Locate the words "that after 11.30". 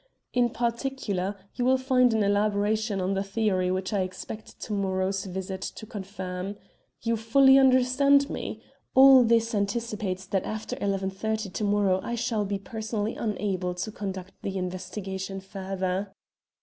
10.25-11.53